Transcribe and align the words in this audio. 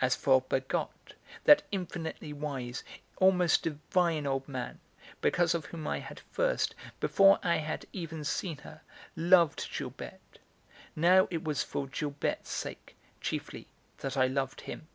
As 0.00 0.14
for 0.14 0.40
Bergotte, 0.40 1.14
that 1.42 1.64
infinitely 1.72 2.32
wise, 2.32 2.84
almost 3.16 3.64
divine 3.64 4.24
old 4.24 4.46
man, 4.48 4.78
because 5.20 5.52
of 5.52 5.64
whom 5.64 5.84
I 5.88 5.98
had 5.98 6.20
first, 6.30 6.76
before 7.00 7.40
I 7.42 7.56
had 7.56 7.84
even 7.92 8.22
seen 8.22 8.58
her, 8.58 8.82
loved 9.16 9.68
Gilberte, 9.76 10.38
now 10.94 11.26
it 11.28 11.42
was 11.42 11.64
for 11.64 11.88
Gilberte's 11.88 12.50
sake, 12.50 12.94
chiefly, 13.20 13.66
that 13.98 14.16
I 14.16 14.28
loved 14.28 14.60
him. 14.60 14.86